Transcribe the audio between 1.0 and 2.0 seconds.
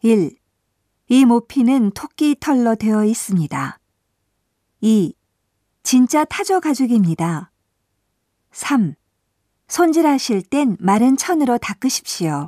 이 모피는